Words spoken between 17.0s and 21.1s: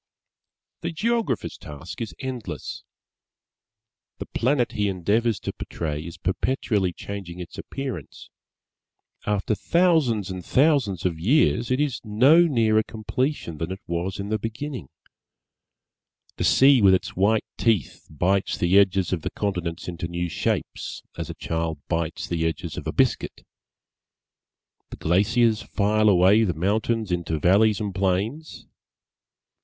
white teeth bites the edges of the continents into new shapes,